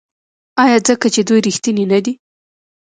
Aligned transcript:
آیا 0.63 0.77
ځکه 0.87 1.07
چې 1.13 1.21
دوی 1.27 1.39
ریښتیني 1.47 1.85
نه 1.91 1.99
دي؟ 2.05 2.13